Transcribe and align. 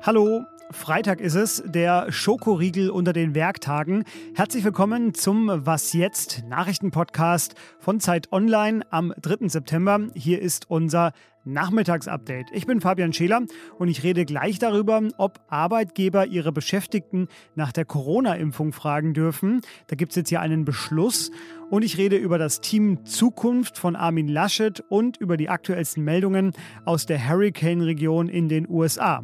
Hallo, 0.00 0.46
Freitag 0.70 1.20
ist 1.20 1.36
es, 1.36 1.62
der 1.64 2.10
Schokoriegel 2.10 2.90
unter 2.90 3.12
den 3.12 3.34
Werktagen. 3.36 4.04
Herzlich 4.34 4.64
willkommen 4.64 5.14
zum 5.14 5.48
Was 5.64 5.92
jetzt 5.92 6.42
Nachrichtenpodcast 6.48 7.54
von 7.78 8.00
Zeit 8.00 8.32
Online 8.32 8.84
am 8.90 9.14
3. 9.20 9.48
September. 9.48 10.08
Hier 10.14 10.42
ist 10.42 10.68
unser 10.68 11.12
Nachmittagsupdate. 11.44 12.48
Ich 12.52 12.66
bin 12.66 12.80
Fabian 12.80 13.12
Scheler 13.12 13.42
und 13.78 13.86
ich 13.86 14.02
rede 14.02 14.24
gleich 14.24 14.58
darüber, 14.58 15.00
ob 15.18 15.38
Arbeitgeber 15.48 16.26
ihre 16.26 16.50
Beschäftigten 16.50 17.28
nach 17.54 17.70
der 17.70 17.84
Corona-Impfung 17.84 18.72
fragen 18.72 19.14
dürfen. 19.14 19.60
Da 19.86 19.94
gibt 19.94 20.10
es 20.10 20.16
jetzt 20.16 20.30
ja 20.30 20.40
einen 20.40 20.64
Beschluss. 20.64 21.30
Und 21.70 21.84
ich 21.84 21.96
rede 21.96 22.16
über 22.16 22.38
das 22.38 22.60
Team 22.60 23.04
Zukunft 23.06 23.78
von 23.78 23.94
Armin 23.94 24.28
Laschet 24.28 24.82
und 24.88 25.16
über 25.16 25.36
die 25.36 25.48
aktuellsten 25.48 26.02
Meldungen 26.02 26.52
aus 26.84 27.06
der 27.06 27.28
Hurricane-Region 27.28 28.28
in 28.28 28.48
den 28.48 28.68
USA. 28.68 29.22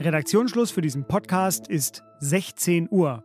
Redaktionsschluss 0.00 0.70
für 0.70 0.80
diesen 0.80 1.06
Podcast 1.06 1.68
ist 1.68 2.02
16 2.20 2.88
Uhr. 2.90 3.24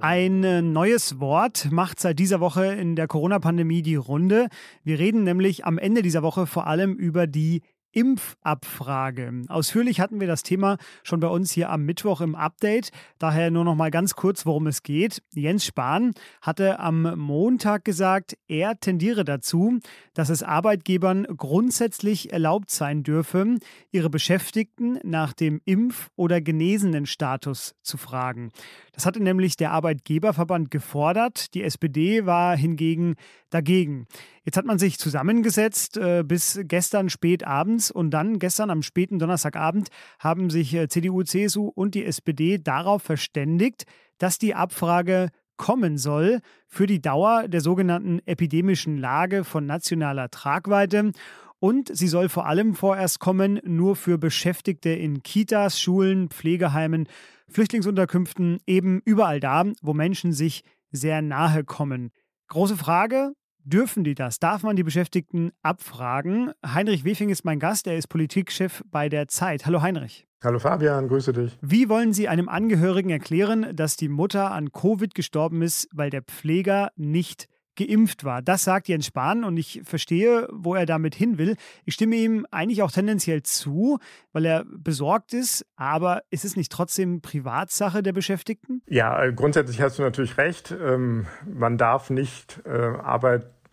Ein 0.00 0.72
neues 0.72 1.18
Wort 1.18 1.72
macht 1.72 1.98
seit 1.98 2.18
dieser 2.18 2.38
Woche 2.38 2.66
in 2.66 2.94
der 2.94 3.08
Corona-Pandemie 3.08 3.82
die 3.82 3.96
Runde. 3.96 4.48
Wir 4.84 4.98
reden 4.98 5.24
nämlich 5.24 5.64
am 5.64 5.78
Ende 5.78 6.02
dieser 6.02 6.22
Woche 6.22 6.46
vor 6.46 6.66
allem 6.66 6.94
über 6.94 7.26
die 7.26 7.62
Impfabfrage. 7.96 9.44
Ausführlich 9.48 10.00
hatten 10.00 10.20
wir 10.20 10.26
das 10.26 10.42
Thema 10.42 10.76
schon 11.02 11.18
bei 11.18 11.28
uns 11.28 11.50
hier 11.50 11.70
am 11.70 11.86
Mittwoch 11.86 12.20
im 12.20 12.34
Update. 12.34 12.90
Daher 13.18 13.50
nur 13.50 13.64
noch 13.64 13.74
mal 13.74 13.90
ganz 13.90 14.14
kurz, 14.14 14.44
worum 14.44 14.66
es 14.66 14.82
geht. 14.82 15.22
Jens 15.32 15.64
Spahn 15.64 16.12
hatte 16.42 16.78
am 16.78 17.18
Montag 17.18 17.86
gesagt, 17.86 18.36
er 18.48 18.78
tendiere 18.78 19.24
dazu, 19.24 19.78
dass 20.12 20.28
es 20.28 20.42
Arbeitgebern 20.42 21.24
grundsätzlich 21.38 22.34
erlaubt 22.34 22.70
sein 22.70 23.02
dürfe, 23.02 23.56
ihre 23.92 24.10
Beschäftigten 24.10 24.98
nach 25.02 25.32
dem 25.32 25.62
Impf- 25.64 26.10
oder 26.16 26.42
Genesenen-Status 26.42 27.76
zu 27.80 27.96
fragen. 27.96 28.50
Das 28.92 29.06
hatte 29.06 29.22
nämlich 29.22 29.56
der 29.56 29.72
Arbeitgeberverband 29.72 30.70
gefordert. 30.70 31.54
Die 31.54 31.62
SPD 31.62 32.26
war 32.26 32.58
hingegen 32.58 33.14
dagegen. 33.56 34.06
Jetzt 34.44 34.58
hat 34.58 34.66
man 34.66 34.78
sich 34.78 34.98
zusammengesetzt 34.98 35.96
äh, 35.96 36.22
bis 36.22 36.60
gestern 36.64 37.08
spät 37.08 37.46
abends 37.46 37.90
und 37.90 38.10
dann 38.10 38.38
gestern 38.38 38.70
am 38.70 38.82
späten 38.82 39.18
Donnerstagabend 39.18 39.88
haben 40.18 40.50
sich 40.50 40.74
äh, 40.74 40.88
CDU, 40.88 41.22
CSU 41.22 41.68
und 41.74 41.94
die 41.94 42.04
SPD 42.04 42.58
darauf 42.58 43.02
verständigt, 43.02 43.84
dass 44.18 44.38
die 44.38 44.54
Abfrage 44.54 45.30
kommen 45.56 45.96
soll 45.96 46.40
für 46.68 46.86
die 46.86 47.00
Dauer 47.00 47.48
der 47.48 47.62
sogenannten 47.62 48.20
epidemischen 48.26 48.98
Lage 48.98 49.42
von 49.42 49.64
nationaler 49.64 50.30
Tragweite. 50.30 51.12
Und 51.58 51.96
sie 51.96 52.08
soll 52.08 52.28
vor 52.28 52.46
allem 52.46 52.74
vorerst 52.74 53.18
kommen 53.18 53.60
nur 53.64 53.96
für 53.96 54.18
Beschäftigte 54.18 54.90
in 54.90 55.22
Kitas, 55.22 55.80
Schulen, 55.80 56.28
Pflegeheimen, 56.28 57.08
Flüchtlingsunterkünften, 57.48 58.58
eben 58.66 59.00
überall 59.06 59.40
da, 59.40 59.64
wo 59.80 59.94
Menschen 59.94 60.32
sich 60.32 60.62
sehr 60.92 61.22
nahe 61.22 61.64
kommen. 61.64 62.10
Große 62.48 62.76
Frage, 62.76 63.32
Dürfen 63.68 64.04
die 64.04 64.14
das? 64.14 64.38
Darf 64.38 64.62
man 64.62 64.76
die 64.76 64.84
Beschäftigten 64.84 65.50
abfragen? 65.60 66.52
Heinrich 66.64 67.04
Wefing 67.04 67.30
ist 67.30 67.44
mein 67.44 67.58
Gast, 67.58 67.88
er 67.88 67.96
ist 67.96 68.06
Politikchef 68.06 68.84
bei 68.92 69.08
der 69.08 69.26
Zeit. 69.26 69.66
Hallo 69.66 69.82
Heinrich. 69.82 70.24
Hallo 70.44 70.60
Fabian, 70.60 71.08
grüße 71.08 71.32
dich. 71.32 71.58
Wie 71.62 71.88
wollen 71.88 72.12
Sie 72.12 72.28
einem 72.28 72.48
Angehörigen 72.48 73.10
erklären, 73.10 73.74
dass 73.74 73.96
die 73.96 74.08
Mutter 74.08 74.52
an 74.52 74.70
Covid 74.70 75.16
gestorben 75.16 75.62
ist, 75.62 75.88
weil 75.92 76.10
der 76.10 76.22
Pfleger 76.22 76.92
nicht 76.94 77.48
geimpft 77.76 78.24
war. 78.24 78.42
Das 78.42 78.64
sagt 78.64 78.88
Jens 78.88 79.06
Spahn 79.06 79.44
und 79.44 79.56
ich 79.56 79.82
verstehe, 79.84 80.48
wo 80.50 80.74
er 80.74 80.86
damit 80.86 81.14
hin 81.14 81.38
will. 81.38 81.56
Ich 81.84 81.94
stimme 81.94 82.16
ihm 82.16 82.46
eigentlich 82.50 82.82
auch 82.82 82.90
tendenziell 82.90 83.42
zu, 83.42 83.98
weil 84.32 84.44
er 84.44 84.64
besorgt 84.64 85.32
ist, 85.34 85.64
aber 85.76 86.22
ist 86.30 86.44
es 86.44 86.56
nicht 86.56 86.72
trotzdem 86.72 87.20
Privatsache 87.20 88.02
der 88.02 88.12
Beschäftigten? 88.12 88.82
Ja, 88.88 89.30
grundsätzlich 89.30 89.80
hast 89.80 89.98
du 89.98 90.02
natürlich 90.02 90.38
recht. 90.38 90.74
Ähm, 90.80 91.26
man 91.46 91.78
darf 91.78 92.10
nicht 92.10 92.62
äh, 92.64 92.70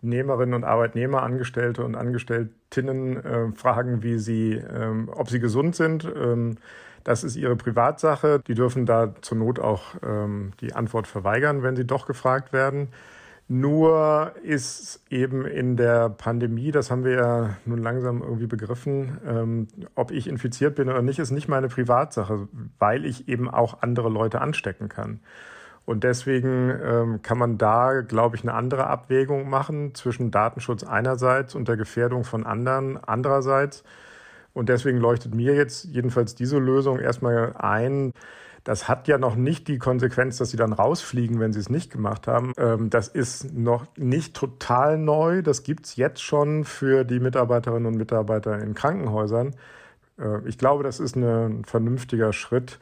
Arbeitnehmerinnen 0.04 0.54
und 0.54 0.64
Arbeitnehmer, 0.64 1.22
Angestellte 1.22 1.84
und 1.84 1.94
Angestelltinnen 1.94 3.24
äh, 3.24 3.52
fragen, 3.52 4.02
wie 4.02 4.18
sie, 4.18 4.52
ähm, 4.52 5.08
ob 5.12 5.30
sie 5.30 5.40
gesund 5.40 5.74
sind. 5.74 6.04
Ähm, 6.04 6.56
das 7.04 7.24
ist 7.24 7.36
ihre 7.36 7.56
Privatsache. 7.56 8.40
Die 8.46 8.54
dürfen 8.54 8.86
da 8.86 9.14
zur 9.20 9.36
Not 9.36 9.58
auch 9.58 9.82
die 10.62 10.72
Antwort 10.72 11.06
verweigern, 11.06 11.62
wenn 11.62 11.76
sie 11.76 11.86
doch 11.86 12.06
gefragt 12.06 12.54
werden. 12.54 12.88
Nur 13.46 14.32
ist 14.42 15.04
eben 15.10 15.44
in 15.44 15.76
der 15.76 16.08
Pandemie, 16.08 16.70
das 16.70 16.90
haben 16.90 17.04
wir 17.04 17.12
ja 17.12 17.56
nun 17.66 17.82
langsam 17.82 18.22
irgendwie 18.22 18.46
begriffen, 18.46 19.18
ähm, 19.26 19.68
ob 19.94 20.12
ich 20.12 20.28
infiziert 20.28 20.76
bin 20.76 20.88
oder 20.88 21.02
nicht, 21.02 21.18
ist 21.18 21.30
nicht 21.30 21.46
meine 21.46 21.68
Privatsache, 21.68 22.48
weil 22.78 23.04
ich 23.04 23.28
eben 23.28 23.50
auch 23.50 23.82
andere 23.82 24.08
Leute 24.08 24.40
anstecken 24.40 24.88
kann. 24.88 25.20
Und 25.86 26.04
deswegen 26.04 26.70
ähm, 26.82 27.22
kann 27.22 27.38
man 27.38 27.58
da, 27.58 28.00
glaube 28.00 28.36
ich, 28.36 28.42
eine 28.42 28.54
andere 28.54 28.86
Abwägung 28.86 29.50
machen 29.50 29.94
zwischen 29.94 30.30
Datenschutz 30.30 30.82
einerseits 30.82 31.54
und 31.54 31.68
der 31.68 31.76
Gefährdung 31.76 32.24
von 32.24 32.46
anderen 32.46 32.96
andererseits. 33.04 33.84
Und 34.54 34.68
deswegen 34.68 34.98
leuchtet 34.98 35.34
mir 35.34 35.54
jetzt 35.54 35.84
jedenfalls 35.84 36.34
diese 36.34 36.58
Lösung 36.58 37.00
erstmal 37.00 37.54
ein, 37.58 38.12
das 38.64 38.88
hat 38.88 39.08
ja 39.08 39.18
noch 39.18 39.36
nicht 39.36 39.68
die 39.68 39.76
Konsequenz, 39.76 40.38
dass 40.38 40.50
sie 40.50 40.56
dann 40.56 40.72
rausfliegen, 40.72 41.38
wenn 41.38 41.52
sie 41.52 41.60
es 41.60 41.68
nicht 41.68 41.92
gemacht 41.92 42.26
haben. 42.26 42.54
Ähm, 42.56 42.88
das 42.88 43.08
ist 43.08 43.52
noch 43.52 43.86
nicht 43.98 44.34
total 44.34 44.96
neu. 44.96 45.42
Das 45.42 45.64
gibt's 45.64 45.96
jetzt 45.96 46.22
schon 46.22 46.64
für 46.64 47.04
die 47.04 47.20
Mitarbeiterinnen 47.20 47.86
und 47.86 47.96
Mitarbeiter 47.98 48.58
in 48.58 48.72
Krankenhäusern. 48.72 49.54
Äh, 50.18 50.48
ich 50.48 50.56
glaube, 50.56 50.82
das 50.82 50.98
ist 50.98 51.14
ein 51.14 51.66
vernünftiger 51.66 52.32
Schritt. 52.32 52.78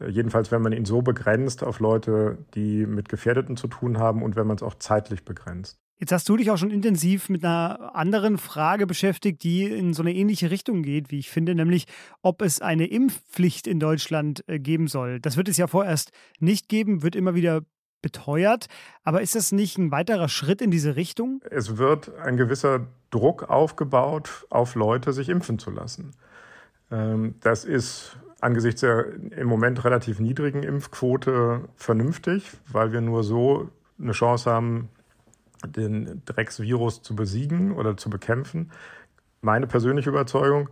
Äh, 0.00 0.10
jedenfalls, 0.10 0.50
wenn 0.50 0.62
man 0.62 0.72
ihn 0.72 0.84
so 0.84 1.02
begrenzt 1.02 1.62
auf 1.62 1.80
Leute, 1.80 2.38
die 2.54 2.86
mit 2.86 3.08
Gefährdeten 3.08 3.56
zu 3.56 3.68
tun 3.68 3.98
haben 3.98 4.22
und 4.22 4.36
wenn 4.36 4.46
man 4.46 4.56
es 4.56 4.62
auch 4.62 4.74
zeitlich 4.74 5.24
begrenzt. 5.24 5.78
Jetzt 5.98 6.12
hast 6.12 6.28
du 6.28 6.36
dich 6.36 6.50
auch 6.50 6.58
schon 6.58 6.70
intensiv 6.70 7.30
mit 7.30 7.42
einer 7.42 7.96
anderen 7.96 8.36
Frage 8.36 8.86
beschäftigt, 8.86 9.42
die 9.42 9.64
in 9.64 9.94
so 9.94 10.02
eine 10.02 10.14
ähnliche 10.14 10.50
Richtung 10.50 10.82
geht, 10.82 11.10
wie 11.10 11.18
ich 11.18 11.30
finde, 11.30 11.54
nämlich 11.54 11.86
ob 12.20 12.42
es 12.42 12.60
eine 12.60 12.86
Impfpflicht 12.86 13.66
in 13.66 13.80
Deutschland 13.80 14.44
äh, 14.46 14.58
geben 14.58 14.88
soll. 14.88 15.20
Das 15.20 15.38
wird 15.38 15.48
es 15.48 15.56
ja 15.56 15.66
vorerst 15.66 16.12
nicht 16.38 16.68
geben, 16.68 17.02
wird 17.02 17.16
immer 17.16 17.34
wieder 17.34 17.62
beteuert. 18.02 18.66
Aber 19.04 19.22
ist 19.22 19.34
das 19.34 19.52
nicht 19.52 19.78
ein 19.78 19.90
weiterer 19.90 20.28
Schritt 20.28 20.60
in 20.60 20.70
diese 20.70 20.96
Richtung? 20.96 21.40
Es 21.50 21.78
wird 21.78 22.14
ein 22.18 22.36
gewisser 22.36 22.86
Druck 23.10 23.48
aufgebaut, 23.48 24.46
auf 24.50 24.74
Leute 24.74 25.14
sich 25.14 25.30
impfen 25.30 25.58
zu 25.58 25.70
lassen. 25.70 26.12
Ähm, 26.90 27.36
das 27.40 27.64
ist 27.64 28.18
angesichts 28.40 28.80
der 28.80 29.06
im 29.36 29.46
Moment 29.46 29.84
relativ 29.84 30.20
niedrigen 30.20 30.62
Impfquote 30.62 31.62
vernünftig, 31.76 32.50
weil 32.70 32.92
wir 32.92 33.00
nur 33.00 33.22
so 33.24 33.70
eine 33.98 34.12
Chance 34.12 34.50
haben, 34.50 34.88
den 35.66 36.22
Drecksvirus 36.26 37.02
zu 37.02 37.16
besiegen 37.16 37.72
oder 37.72 37.96
zu 37.96 38.10
bekämpfen. 38.10 38.70
Meine 39.40 39.66
persönliche 39.66 40.10
Überzeugung. 40.10 40.68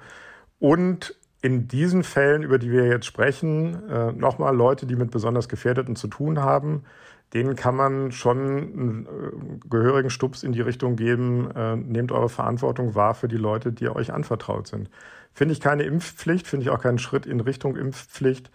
Und 0.59 1.17
in 1.41 1.69
diesen 1.69 2.05
Fällen, 2.05 2.43
über 2.43 2.59
die 2.59 2.71
wir 2.71 2.87
jetzt 2.87 3.07
sprechen, 3.07 3.89
äh, 3.89 4.13
nochmal 4.13 4.57
Leute, 4.57 4.87
die 4.87 4.97
mit 4.97 5.11
besonders 5.11 5.49
Gefährdeten 5.49 5.97
zu 5.97 6.09
tun 6.09 6.41
haben, 6.41 6.85
denen 7.35 7.57
kann 7.57 7.75
man 7.75 8.13
schon 8.13 8.39
einen 8.39 9.07
äh, 9.07 9.69
gehörigen 9.69 10.11
Stups 10.11 10.43
in 10.43 10.53
die 10.53 10.61
Richtung 10.61 10.97
geben, 10.97 11.51
äh, 11.51 11.77
nehmt 11.77 12.13
eure 12.13 12.29
Verantwortung 12.29 12.95
wahr 12.95 13.15
für 13.15 13.29
die 13.29 13.37
Leute, 13.37 13.73
die 13.73 13.89
euch 13.89 14.13
anvertraut 14.13 14.69
sind. 14.69 14.89
Finde 15.33 15.53
ich 15.53 15.61
keine 15.61 15.83
Impfpflicht, 15.83 16.47
finde 16.47 16.65
ich 16.65 16.71
auch 16.71 16.81
keinen 16.81 16.99
Schritt 16.99 17.27
in 17.27 17.41
Richtung 17.41 17.77
Impfpflicht. 17.77 18.51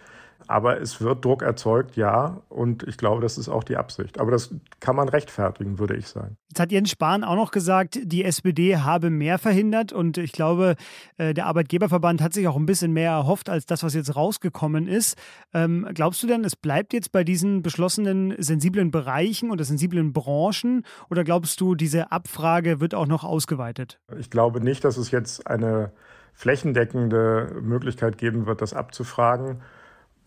Aber 0.49 0.81
es 0.81 0.99
wird 0.99 1.23
Druck 1.23 1.43
erzeugt, 1.43 1.95
ja. 1.95 2.41
Und 2.49 2.81
ich 2.81 2.97
glaube, 2.97 3.21
das 3.21 3.37
ist 3.37 3.49
auch 3.49 3.63
die 3.63 3.77
Absicht. 3.77 4.19
Aber 4.19 4.31
das 4.31 4.51
kann 4.79 4.95
man 4.95 5.07
rechtfertigen, 5.07 5.77
würde 5.77 5.95
ich 5.95 6.07
sagen. 6.07 6.37
Jetzt 6.49 6.59
hat 6.59 6.71
Jens 6.71 6.89
Spahn 6.89 7.23
auch 7.23 7.35
noch 7.35 7.51
gesagt, 7.51 7.99
die 8.01 8.25
SPD 8.25 8.77
habe 8.77 9.11
mehr 9.11 9.37
verhindert. 9.37 9.93
Und 9.93 10.17
ich 10.17 10.31
glaube, 10.31 10.75
äh, 11.17 11.35
der 11.35 11.45
Arbeitgeberverband 11.45 12.19
hat 12.19 12.33
sich 12.33 12.47
auch 12.47 12.55
ein 12.55 12.65
bisschen 12.65 12.93
mehr 12.93 13.11
erhofft 13.11 13.47
als 13.47 13.67
das, 13.67 13.83
was 13.83 13.93
jetzt 13.93 14.15
rausgekommen 14.15 14.87
ist. 14.87 15.19
Ähm, 15.53 15.87
glaubst 15.93 16.23
du 16.23 16.27
denn, 16.27 16.43
es 16.43 16.55
bleibt 16.55 16.93
jetzt 16.93 17.11
bei 17.11 17.23
diesen 17.23 17.61
beschlossenen 17.61 18.33
sensiblen 18.39 18.89
Bereichen 18.89 19.51
oder 19.51 19.63
sensiblen 19.63 20.13
Branchen? 20.13 20.83
Oder 21.11 21.23
glaubst 21.23 21.61
du, 21.61 21.75
diese 21.75 22.11
Abfrage 22.11 22.79
wird 22.79 22.95
auch 22.95 23.05
noch 23.05 23.23
ausgeweitet? 23.23 23.99
Ich 24.17 24.31
glaube 24.31 24.61
nicht, 24.61 24.83
dass 24.83 24.97
es 24.97 25.11
jetzt 25.11 25.45
eine 25.45 25.91
flächendeckende 26.33 27.59
Möglichkeit 27.61 28.17
geben 28.17 28.47
wird, 28.47 28.63
das 28.63 28.73
abzufragen 28.73 29.61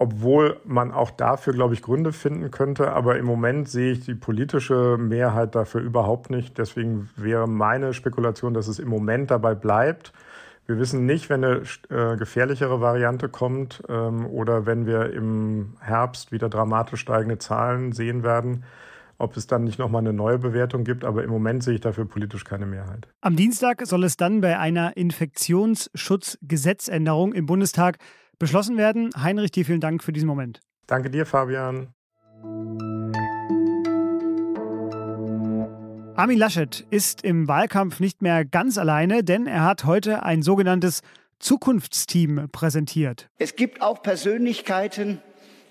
obwohl 0.03 0.61
man 0.65 0.91
auch 0.91 1.13
dafür, 1.13 1.53
glaube 1.53 1.75
ich, 1.75 1.83
Gründe 1.83 2.13
finden 2.13 2.51
könnte. 2.51 2.93
Aber 2.93 3.17
im 3.19 3.25
Moment 3.25 3.69
sehe 3.69 3.93
ich 3.93 4.05
die 4.05 4.17
politische 4.17 4.97
Mehrheit 4.99 5.55
dafür 5.55 5.81
überhaupt 5.81 6.29
nicht. 6.29 6.59
Deswegen 6.59 7.09
wäre 7.15 7.47
meine 7.47 7.95
Spekulation, 7.95 8.53
dass 8.53 8.67
es 8.67 8.81
im 8.81 8.89
Moment 8.89 9.31
dabei 9.31 9.55
bleibt. 9.55 10.13
Wir 10.67 10.81
wissen 10.81 11.07
nicht, 11.07 11.31
wenn 11.31 11.45
eine 11.45 11.63
äh, 11.89 12.17
gefährlichere 12.17 12.81
Variante 12.81 13.29
kommt 13.29 13.85
ähm, 13.89 14.27
oder 14.27 14.67
wenn 14.67 14.87
wir 14.87 15.13
im 15.13 15.75
Herbst 15.79 16.33
wieder 16.33 16.49
dramatisch 16.49 16.99
steigende 16.99 17.39
Zahlen 17.39 17.93
sehen 17.93 18.25
werden, 18.25 18.65
ob 19.19 19.37
es 19.37 19.47
dann 19.47 19.63
nicht 19.63 19.79
nochmal 19.79 20.01
eine 20.01 20.13
neue 20.13 20.41
Bewertung 20.41 20.83
gibt. 20.83 21.05
Aber 21.05 21.23
im 21.23 21.31
Moment 21.31 21.63
sehe 21.63 21.75
ich 21.75 21.81
dafür 21.81 22.07
politisch 22.07 22.43
keine 22.43 22.67
Mehrheit. 22.67 23.07
Am 23.21 23.37
Dienstag 23.37 23.87
soll 23.87 24.03
es 24.03 24.17
dann 24.17 24.41
bei 24.41 24.59
einer 24.59 24.97
Infektionsschutzgesetzänderung 24.97 27.35
im 27.35 27.47
Bundestag 27.47 27.99
beschlossen 28.39 28.77
werden. 28.77 29.11
Heinrich, 29.17 29.51
dir 29.53 29.65
vielen 29.65 29.81
Dank 29.81 30.03
für 30.03 30.13
diesen 30.13 30.27
Moment. 30.27 30.61
Danke 30.87 31.11
dir, 31.11 31.27
Fabian. 31.27 31.89
Armin 36.15 36.39
Laschet 36.39 36.87
ist 36.91 37.25
im 37.25 37.49
Wahlkampf 37.49 37.99
nicht 37.99 38.21
mehr 38.21 38.45
ganz 38.45 38.77
alleine, 38.77 39.25
denn 39.25 39.47
er 39.47 39.65
hat 39.65 39.85
heute 39.85 40.23
ein 40.23 40.43
sogenanntes 40.43 41.01
Zukunftsteam 41.39 42.49
präsentiert. 42.53 43.29
Es 43.39 43.57
gibt 43.57 43.81
auch 43.81 44.03
Persönlichkeiten, 44.03 45.23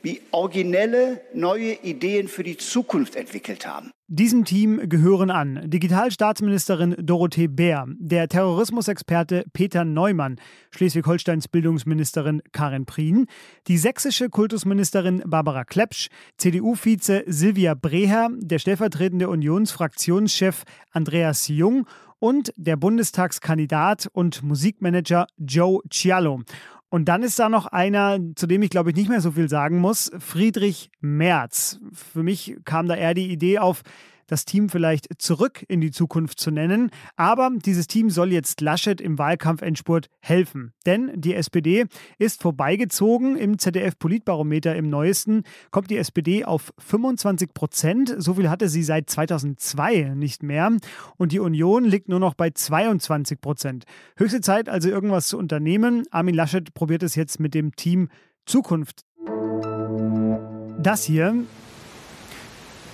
die 0.04 0.22
originelle 0.32 1.22
neue 1.34 1.74
Ideen 1.74 2.28
für 2.28 2.44
die 2.44 2.58
Zukunft 2.58 3.16
entwickelt 3.16 3.68
haben. 3.68 3.92
Diesem 4.14 4.44
Team 4.44 4.90
gehören 4.90 5.32
an 5.32 5.62
Digitalstaatsministerin 5.70 6.98
Dorothee 7.00 7.48
Bär, 7.48 7.86
der 7.98 8.28
Terrorismusexperte 8.28 9.46
Peter 9.54 9.86
Neumann, 9.86 10.36
Schleswig-Holsteins 10.72 11.48
Bildungsministerin 11.48 12.42
Karin 12.52 12.86
Prien, 12.86 13.28
die 13.68 13.78
sächsische 13.78 14.30
Kultusministerin 14.30 15.24
Barbara 15.26 15.64
Klepsch, 15.64 16.10
CDU-Vize 16.36 17.24
Silvia 17.26 17.74
Breher, 17.74 18.28
der 18.38 18.60
stellvertretende 18.60 19.30
Unionsfraktionschef 19.30 20.64
Andreas 20.92 21.48
Jung 21.48 21.88
und 22.20 22.52
der 22.58 22.76
Bundestagskandidat 22.76 24.10
und 24.12 24.44
Musikmanager 24.44 25.26
Joe 25.38 25.80
Cialo. 25.90 26.42
Und 26.92 27.06
dann 27.06 27.24
ist 27.24 27.40
da 27.40 27.48
noch 27.48 27.68
einer, 27.68 28.20
zu 28.36 28.48
dem 28.48 28.62
ich 28.64 28.70
glaube 28.70 28.90
ich 28.90 28.98
nicht 28.98 29.08
mehr 29.08 29.22
so 29.22 29.32
viel 29.32 29.48
sagen 29.48 29.80
muss, 29.80 30.12
Friedrich 30.20 30.92
Merz. 31.00 31.80
Für 31.94 32.22
mich 32.22 32.58
kam 32.66 32.88
da 32.90 32.96
eher 32.96 33.14
die 33.14 33.32
Idee 33.32 33.60
auf, 33.60 33.84
das 34.32 34.46
Team 34.46 34.70
vielleicht 34.70 35.22
zurück 35.22 35.66
in 35.68 35.82
die 35.82 35.92
Zukunft 35.92 36.40
zu 36.40 36.52
nennen. 36.52 36.90
Aber 37.18 37.52
dieses 37.54 37.88
Team 37.88 38.10
soll 38.10 38.32
jetzt 38.32 38.62
Laschet 38.62 39.02
im 39.02 39.18
Wahlkampfendspurt 39.18 40.08
helfen. 40.22 40.72
Denn 40.86 41.12
die 41.16 41.36
SPD 41.36 41.86
ist 42.18 42.42
vorbeigezogen. 42.42 43.36
Im 43.36 43.60
ZDF-Politbarometer 43.60 44.74
im 44.76 44.90
neuesten 44.90 45.44
kommt 45.70 45.90
die 45.90 45.98
SPD 45.98 46.46
auf 46.46 46.74
25 46.80 47.54
Prozent. 47.54 48.16
So 48.20 48.36
viel 48.36 48.50
hatte 48.50 48.70
sie 48.70 48.84
seit 48.84 49.10
2002 49.10 50.14
nicht 50.16 50.44
mehr. 50.44 50.72
Und 51.18 51.34
die 51.34 51.40
Union 51.40 51.84
liegt 51.84 52.08
nur 52.08 52.20
noch 52.20 52.34
bei 52.34 52.52
22 52.52 53.42
Prozent. 53.42 53.84
Höchste 54.16 54.40
Zeit 54.40 54.70
also 54.70 54.88
irgendwas 54.88 55.28
zu 55.28 55.38
unternehmen. 55.38 56.06
Armin 56.10 56.36
Laschet 56.36 56.74
probiert 56.74 57.04
es 57.04 57.16
jetzt 57.16 57.42
mit 57.42 57.54
dem 57.54 57.76
Team 57.76 58.08
Zukunft. 58.46 59.02
Das 60.80 61.04
hier 61.04 61.44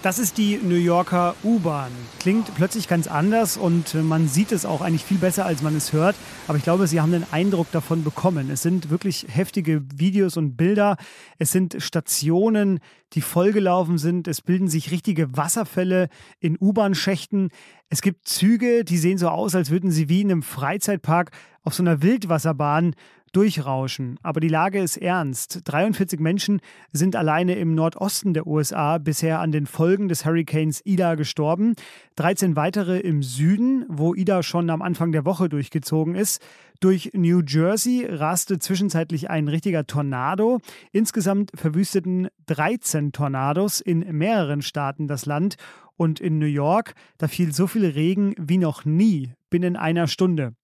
das 0.07 0.19
ist 0.19 0.37
die 0.37 0.57
New 0.63 0.77
Yorker 0.77 1.35
U-Bahn. 1.43 1.91
Klingt 2.21 2.55
plötzlich 2.55 2.87
ganz 2.87 3.07
anders 3.07 3.57
und 3.57 3.93
man 3.93 4.29
sieht 4.29 4.53
es 4.53 4.65
auch 4.65 4.79
eigentlich 4.79 5.03
viel 5.03 5.17
besser, 5.17 5.45
als 5.45 5.61
man 5.61 5.75
es 5.75 5.91
hört. 5.91 6.15
Aber 6.47 6.57
ich 6.57 6.63
glaube, 6.63 6.87
Sie 6.87 7.01
haben 7.01 7.11
den 7.11 7.25
Eindruck 7.31 7.69
davon 7.73 8.05
bekommen. 8.05 8.49
Es 8.49 8.61
sind 8.61 8.89
wirklich 8.89 9.25
heftige 9.27 9.83
Videos 9.93 10.37
und 10.37 10.55
Bilder. 10.55 10.95
Es 11.39 11.51
sind 11.51 11.75
Stationen, 11.79 12.79
die 13.11 13.19
vollgelaufen 13.19 13.97
sind. 13.97 14.29
Es 14.29 14.39
bilden 14.41 14.69
sich 14.69 14.91
richtige 14.91 15.35
Wasserfälle 15.35 16.07
in 16.39 16.57
U-Bahn-Schächten. 16.57 17.49
Es 17.89 18.01
gibt 18.01 18.29
Züge, 18.29 18.85
die 18.85 18.97
sehen 18.97 19.17
so 19.17 19.27
aus, 19.27 19.55
als 19.55 19.71
würden 19.71 19.91
sie 19.91 20.07
wie 20.07 20.21
in 20.21 20.31
einem 20.31 20.41
Freizeitpark 20.41 21.31
auf 21.63 21.73
so 21.73 21.83
einer 21.83 22.01
Wildwasserbahn 22.01 22.95
durchrauschen. 23.37 24.17
Aber 24.23 24.39
die 24.39 24.47
Lage 24.47 24.79
ist 24.79 24.97
ernst. 24.97 25.61
43 25.65 26.19
Menschen 26.19 26.59
sind 26.91 27.15
alleine 27.15 27.53
im 27.53 27.75
Nordosten 27.75 28.33
der 28.33 28.47
USA 28.47 28.97
bisher 28.97 29.39
an 29.41 29.51
den 29.51 29.67
Folgen 29.67 30.07
des 30.07 30.25
Hurricanes 30.25 30.81
Ida 30.85 31.13
gestorben. 31.13 31.75
13 32.15 32.55
weitere 32.55 32.99
im 32.99 33.21
Süden, 33.21 33.85
wo 33.89 34.15
Ida 34.15 34.41
schon 34.41 34.71
am 34.71 34.81
Anfang 34.81 35.11
der 35.11 35.23
Woche 35.23 35.49
durchgezogen 35.49 36.15
ist. 36.15 36.41
Durch 36.79 37.11
New 37.13 37.43
Jersey 37.45 38.07
raste 38.09 38.57
zwischenzeitlich 38.57 39.29
ein 39.29 39.47
richtiger 39.47 39.85
Tornado. 39.85 40.57
Insgesamt 40.91 41.51
verwüsteten 41.53 42.29
13 42.47 43.11
Tornados 43.11 43.81
in 43.81 43.99
mehreren 44.17 44.63
Staaten 44.63 45.07
das 45.07 45.27
Land. 45.27 45.57
Und 45.95 46.19
in 46.19 46.39
New 46.39 46.47
York, 46.47 46.95
da 47.19 47.27
fiel 47.27 47.53
so 47.53 47.67
viel 47.67 47.85
Regen 47.85 48.33
wie 48.39 48.57
noch 48.57 48.83
nie 48.83 49.33
binnen 49.51 49.75
einer 49.75 50.07
Stunde. 50.07 50.55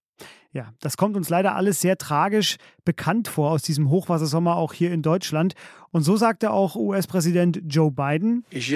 Ja, 0.54 0.72
das 0.82 0.98
kommt 0.98 1.18
uns 1.18 1.30
leider 1.30 1.56
alles 1.56 1.82
sehr 1.82 1.98
tragisch 1.98 2.58
bekannt 2.86 3.28
vor 3.28 3.50
aus 3.50 3.64
diesem 3.64 3.90
Hochwassersommer 3.90 4.56
auch 4.56 4.72
hier 4.74 4.92
in 4.92 5.02
Deutschland. 5.02 5.56
Und 5.90 6.04
so 6.04 6.16
sagte 6.16 6.52
auch 6.52 6.76
US-Präsident 6.76 7.62
Joe 7.68 7.92
Biden. 7.92 8.46
Es 8.52 8.70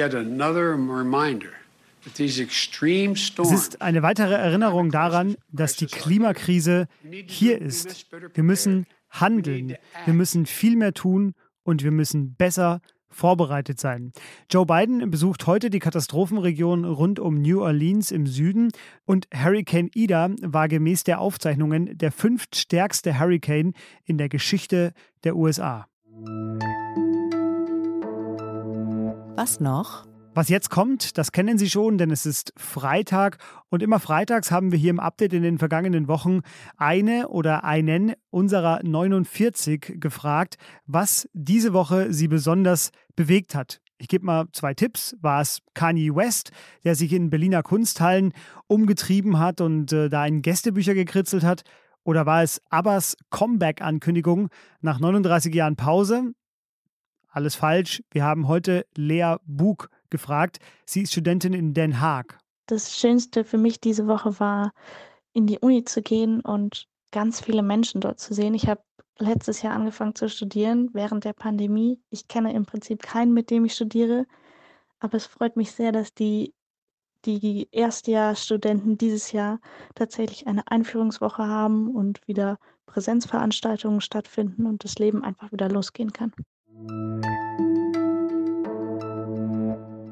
ist 3.51 3.81
eine 3.81 4.01
weitere 4.01 4.33
Erinnerung 4.33 4.89
daran, 4.91 5.35
dass 5.51 5.75
die 5.75 5.85
Klimakrise 5.85 6.87
hier 7.27 7.61
ist. 7.61 8.07
Wir 8.33 8.43
müssen 8.43 8.87
handeln. 9.11 9.75
Wir 10.05 10.13
müssen 10.15 10.47
viel 10.47 10.75
mehr 10.77 10.93
tun 10.93 11.35
und 11.63 11.83
wir 11.83 11.91
müssen 11.91 12.33
besser 12.33 12.81
vorbereitet 13.09 13.79
sein. 13.79 14.11
Joe 14.49 14.65
Biden 14.65 15.09
besucht 15.09 15.47
heute 15.47 15.69
die 15.69 15.79
Katastrophenregion 15.79 16.85
rund 16.85 17.19
um 17.19 17.41
New 17.41 17.61
Orleans 17.61 18.11
im 18.11 18.27
Süden 18.27 18.71
und 19.05 19.27
Hurricane 19.33 19.89
Ida 19.93 20.29
war 20.41 20.67
gemäß 20.67 21.03
der 21.03 21.19
Aufzeichnungen 21.19 21.97
der 21.97 22.11
fünftstärkste 22.11 23.19
Hurricane 23.19 23.73
in 24.05 24.17
der 24.17 24.29
Geschichte 24.29 24.93
der 25.23 25.35
USA. 25.35 25.87
Was 29.35 29.59
noch? 29.59 30.05
Was 30.37 30.49
jetzt 30.49 30.69
kommt, 30.69 31.17
das 31.17 31.31
kennen 31.31 31.57
Sie 31.57 31.67
schon, 31.67 31.97
denn 31.97 32.11
es 32.11 32.27
ist 32.27 32.53
Freitag 32.57 33.39
und 33.69 33.81
immer 33.81 33.99
freitags 33.99 34.51
haben 34.51 34.71
wir 34.71 34.77
hier 34.77 34.91
im 34.91 34.99
Update 34.99 35.33
in 35.33 35.41
den 35.41 35.57
vergangenen 35.57 36.07
Wochen 36.07 36.41
eine 36.75 37.29
oder 37.29 37.63
einen 37.63 38.13
unserer 38.29 38.79
49 38.83 39.95
gefragt, 39.99 40.57
was 40.85 41.27
diese 41.33 41.73
Woche 41.73 42.13
Sie 42.13 42.27
besonders 42.27 42.91
bewegt 43.15 43.55
hat. 43.55 43.81
Ich 43.97 44.09
gebe 44.09 44.27
mal 44.27 44.45
zwei 44.51 44.75
Tipps. 44.75 45.17
War 45.21 45.41
es 45.41 45.63
Kanye 45.73 46.15
West, 46.15 46.51
der 46.83 46.93
sich 46.93 47.13
in 47.13 47.31
Berliner 47.31 47.63
Kunsthallen 47.63 48.31
umgetrieben 48.67 49.39
hat 49.39 49.59
und 49.59 49.91
äh, 49.91 50.07
da 50.07 50.23
in 50.27 50.43
Gästebücher 50.43 50.93
gekritzelt 50.93 51.43
hat? 51.43 51.63
Oder 52.03 52.27
war 52.27 52.43
es 52.43 52.61
Abbas 52.69 53.17
Comeback-Ankündigung 53.31 54.49
nach 54.81 54.99
39 54.99 55.51
Jahren 55.55 55.77
Pause? 55.77 56.35
Alles 57.27 57.55
falsch. 57.55 58.03
Wir 58.11 58.23
haben 58.23 58.47
heute 58.47 58.85
Lea 58.95 59.37
Bug 59.47 59.89
gefragt. 60.09 60.59
Sie 60.85 61.03
ist 61.03 61.11
Studentin 61.11 61.53
in 61.53 61.73
Den 61.73 61.99
Haag. 62.01 62.37
Das 62.67 62.97
Schönste 62.97 63.43
für 63.43 63.57
mich 63.57 63.79
diese 63.79 64.07
Woche 64.07 64.39
war, 64.39 64.71
in 65.33 65.47
die 65.47 65.59
Uni 65.59 65.83
zu 65.83 66.01
gehen 66.01 66.41
und 66.41 66.87
ganz 67.11 67.41
viele 67.41 67.61
Menschen 67.61 68.01
dort 68.01 68.19
zu 68.19 68.33
sehen. 68.33 68.53
Ich 68.53 68.67
habe 68.67 68.81
letztes 69.19 69.61
Jahr 69.61 69.73
angefangen 69.73 70.15
zu 70.15 70.29
studieren 70.29 70.89
während 70.93 71.25
der 71.25 71.33
Pandemie. 71.33 71.99
Ich 72.09 72.27
kenne 72.27 72.53
im 72.53 72.65
Prinzip 72.65 73.01
keinen, 73.01 73.33
mit 73.33 73.49
dem 73.49 73.65
ich 73.65 73.73
studiere, 73.73 74.25
aber 74.99 75.15
es 75.15 75.25
freut 75.25 75.55
mich 75.55 75.71
sehr, 75.71 75.91
dass 75.91 76.13
die, 76.13 76.53
die 77.25 77.67
Erstjahrstudenten 77.71 78.97
dieses 78.97 79.31
Jahr 79.31 79.59
tatsächlich 79.95 80.47
eine 80.47 80.67
Einführungswoche 80.67 81.45
haben 81.45 81.95
und 81.95 82.27
wieder 82.27 82.57
Präsenzveranstaltungen 82.85 84.01
stattfinden 84.01 84.65
und 84.65 84.83
das 84.83 84.95
Leben 84.95 85.23
einfach 85.23 85.51
wieder 85.51 85.69
losgehen 85.69 86.13
kann. 86.13 86.33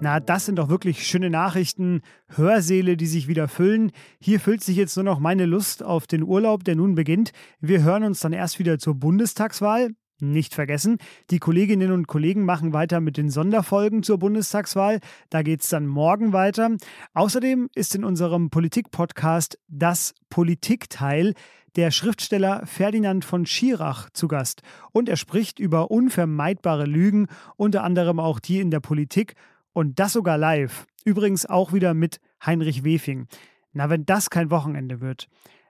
Na, 0.01 0.19
das 0.19 0.45
sind 0.45 0.57
doch 0.59 0.69
wirklich 0.69 1.07
schöne 1.07 1.29
Nachrichten, 1.29 2.01
Hörsäle, 2.27 2.97
die 2.97 3.07
sich 3.07 3.27
wieder 3.27 3.47
füllen. 3.47 3.91
Hier 4.19 4.39
füllt 4.39 4.63
sich 4.63 4.75
jetzt 4.75 4.95
nur 4.97 5.05
noch 5.05 5.19
meine 5.19 5.45
Lust 5.45 5.83
auf 5.83 6.05
den 6.05 6.23
Urlaub, 6.23 6.63
der 6.63 6.75
nun 6.75 6.95
beginnt. 6.95 7.31
Wir 7.59 7.81
hören 7.81 8.03
uns 8.03 8.19
dann 8.19 8.33
erst 8.33 8.59
wieder 8.59 8.77
zur 8.77 8.95
Bundestagswahl. 8.95 9.91
Nicht 10.21 10.53
vergessen, 10.53 10.97
die 11.29 11.39
Kolleginnen 11.39 11.91
und 11.91 12.07
Kollegen 12.07 12.45
machen 12.45 12.71
weiter 12.71 13.01
mit 13.01 13.17
den 13.17 13.29
Sonderfolgen 13.29 14.01
zur 14.03 14.17
Bundestagswahl. 14.17 14.99
Da 15.29 15.41
geht 15.41 15.61
es 15.61 15.69
dann 15.69 15.87
morgen 15.87 16.31
weiter. 16.31 16.71
Außerdem 17.13 17.69
ist 17.73 17.95
in 17.95 18.05
unserem 18.05 18.49
Politik-Podcast 18.49 19.59
das 19.67 20.13
Politikteil 20.29 21.33
der 21.75 21.91
Schriftsteller 21.91 22.65
Ferdinand 22.65 23.25
von 23.25 23.45
Schirach 23.45 24.09
zu 24.11 24.27
Gast. 24.27 24.61
Und 24.93 25.09
er 25.09 25.17
spricht 25.17 25.59
über 25.59 25.91
unvermeidbare 25.91 26.85
Lügen, 26.85 27.27
unter 27.57 27.83
anderem 27.83 28.19
auch 28.19 28.39
die 28.39 28.61
in 28.61 28.71
der 28.71 28.79
Politik 28.79 29.35
und 29.75 29.99
das 29.99 30.13
sogar 30.13 30.37
live. 30.37 30.87
Übrigens 31.03 31.45
auch 31.45 31.73
wieder 31.73 31.93
mit 31.93 32.21
Heinrich 32.43 32.83
Wefing. 32.83 33.27
Na, 33.73 33.89
wenn 33.89 34.05
das 34.05 34.29
kein 34.29 34.49
Wochenende 34.49 35.01
wird. 35.01 35.27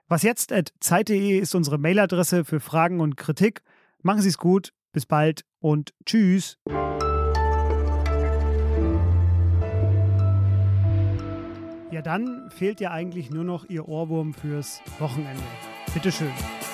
Was 0.08 0.22
jetzt 0.22 0.52
at 0.52 0.72
zeit.de 0.78 1.38
ist 1.38 1.56
unsere 1.56 1.76
Mailadresse 1.76 2.44
für 2.44 2.60
Fragen 2.60 3.00
und 3.00 3.16
Kritik. 3.16 3.62
Machen 4.02 4.22
Sie 4.22 4.28
es 4.28 4.38
gut, 4.38 4.72
bis 4.92 5.06
bald 5.06 5.44
und 5.58 5.92
tschüss. 6.06 6.56
Ja, 11.90 12.02
dann 12.02 12.48
fehlt 12.50 12.80
ja 12.80 12.92
eigentlich 12.92 13.30
nur 13.30 13.44
noch 13.44 13.68
Ihr 13.68 13.88
Ohrwurm 13.88 14.34
fürs 14.34 14.80
Wochenende. 15.00 15.42
Bitteschön. 15.92 16.28
schön. 16.28 16.65